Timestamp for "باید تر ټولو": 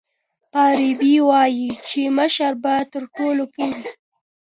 2.63-3.43